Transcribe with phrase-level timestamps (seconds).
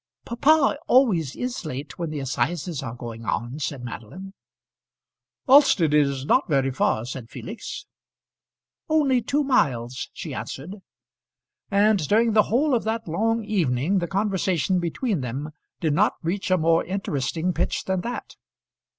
[0.25, 4.33] "Papa always is late when the assizes are going on," said Madeline.
[5.47, 7.85] "Alston is not very far," said Felix.
[8.89, 10.81] "Only two miles," she answered.
[11.69, 16.49] And during the whole of that long evening the conversation between them did not reach
[16.49, 18.37] a more interesting pitch than that.